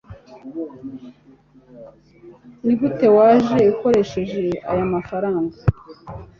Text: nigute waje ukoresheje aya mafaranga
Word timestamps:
nigute 2.65 3.07
waje 3.17 3.59
ukoresheje 3.73 4.43
aya 4.71 4.85
mafaranga 4.93 5.57